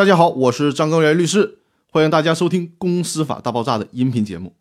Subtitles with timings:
[0.00, 1.58] 大家好，我是张高原律师，
[1.90, 4.56] 欢迎大家收听《公司法大爆炸》的音频节目。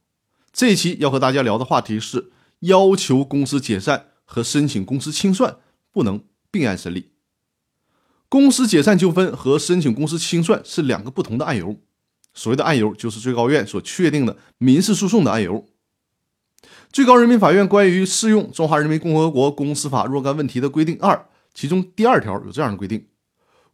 [0.51, 5.55] 这一期要和大家聊的话题是要求公司解散和申请公司清算
[5.93, 6.21] 不能
[6.51, 7.11] 并案审理。
[8.27, 11.77] 公司解散纠纷和申请公司清算是两个不同的案由。
[12.33, 15.65] 所谓的案由，就是最高院所确定的民事诉讼的案由。
[16.91, 23.07] 最高人民法院关于适用《中华人民共和国公司法》若干问题的规定二，其中第二条有这样的规定：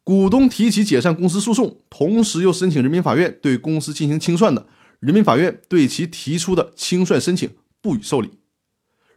[0.05, 4.67] 股东提起解散公司诉讼，同时又申请人民法院对公司进行清算的，
[4.99, 7.49] 人民法院对其提出的清算申请
[7.81, 8.29] 不予受理。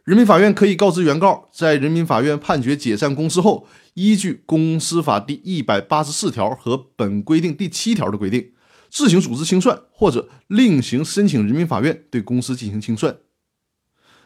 [0.04, 8.52] 人民法院可以告知原告，在人民法院判决解散公司后，依据《公司法》第一百八十四条和本规定第七条的规定，
[8.88, 13.18] 自行组织清算或者另行申请人民法院对公司进行清算。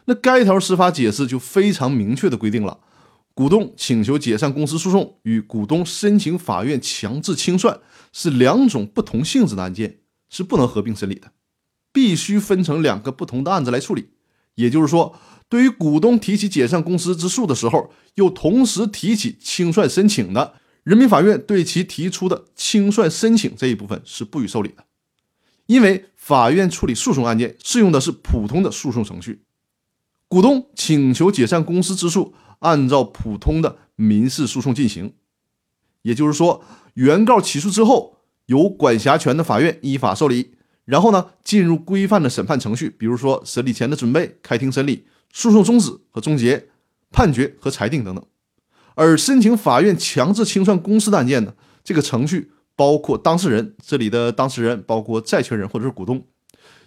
[0.05, 2.79] 那该条司法解释就非常明确的规定了，
[3.33, 7.79] 股东请求解散公司诉讼与股东申请法院强制清算
[8.11, 11.31] 是两种不同性质的案件，是不能合并审理的，
[11.91, 14.09] 必须分成两个不同的案子来处理。
[14.55, 15.15] 也就是说。
[15.49, 24.85] 对于股东提起解散公司之诉的时候，又同时提起清算申请的，人民法院对其提出的清算申请这一部分是不予受理的，
[25.67, 29.43] 因为法院处理诉讼案件适用的是普通的诉讼程序。
[30.33, 35.13] 股东请求解散公司之诉，按照普通的民事诉讼进行，
[36.01, 36.63] 也就是说，
[36.95, 38.17] 原告起诉之后，
[38.47, 45.05] 由管辖权的法院依法受理，然后呢，进入规范的审判程序，比如说审理前的准备、开庭审理。
[45.31, 46.67] 诉讼终止和终结、
[47.11, 48.25] 判决和裁定等等，
[48.95, 51.53] 而申请法院强制清算公司的案件呢？
[51.83, 56.25] 这个程序包括当事人，这里的当事人包括债权人或者是股东，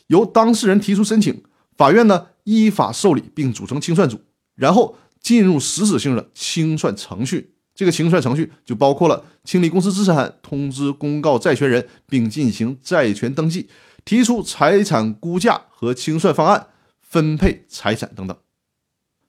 [0.09, 1.45] 由当事人提出申请，
[1.77, 4.19] 法院呢依法受理并组成清算组，
[4.55, 7.53] 然后进入实质性的清算程序。
[7.75, 13.69] 这个清算程序就包括了清理公司资产、通知公告债权人并进行债权登记、
[14.05, 16.69] 提出财产估价和清算方案。
[17.09, 18.37] 分配财产等等，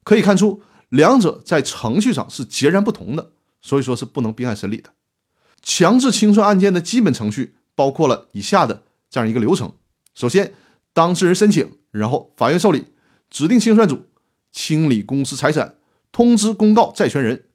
[0.03, 4.89] 可以看出两者在程序上是截然不同的，所以说是不能并案审理的。
[5.61, 9.72] 强制清算案件的基本程序包括了以下的这样一个流程：
[10.16, 10.53] 首先，
[10.91, 12.85] 当事人申请，然后法院受理，
[13.29, 14.05] 指定清算组
[14.51, 15.75] 清理公司财产，
[16.11, 17.45] 通知公告债权人，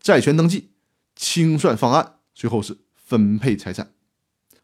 [0.00, 0.70] 债权登记，
[1.14, 3.92] 清算方案，最后是分配财产。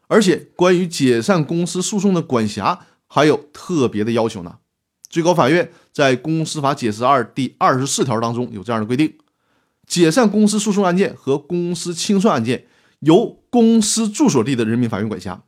[0.07, 4.59] 而且，关于解散公司诉讼的管辖还有特别的要求呢。
[5.09, 9.15] 最高法院在《公司法解释二》第二十四条当中有这样的规定：
[9.87, 12.67] 解散公司诉讼案件和公司清算案件
[12.99, 15.43] 由公司住所地的人民法院管辖。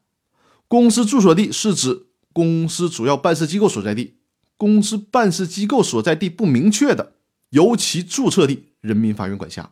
[0.67, 4.16] 公司住所地是指公司主要办事机构所在地。
[4.57, 7.13] 公司办事机构所在地不明确的，
[7.51, 9.72] 由其注册地人民法院管辖。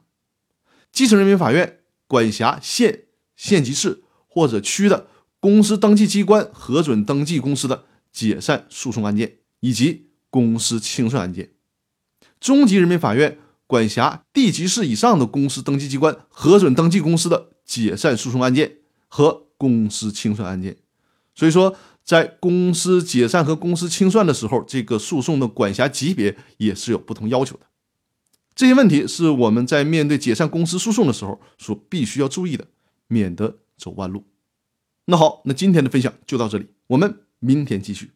[0.92, 5.08] 基层人民法院管辖县、县级市或者区的
[5.40, 9.38] 公司登记机关核准登记公司的解散诉讼案件。
[9.62, 11.50] 以及公司清算案件，
[12.40, 18.74] 中级人民法院管辖地级市以上的公司登记机关核准登记公司的解散诉讼案件
[19.08, 20.78] 和公司清算案件。
[21.34, 27.66] 所以说，在公司解散和公司清算的时候，这个诉讼的管辖级别也是有不同要求的。
[28.54, 32.68] 这些问题是我们在面对解散公司诉讼的时候所必须要注意的，
[33.08, 34.24] 免得走弯路。
[35.06, 38.12] 那好，那今天的分享就到这里，我们明天继续。